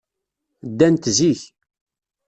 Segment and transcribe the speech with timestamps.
[0.69, 1.41] Ddant zik.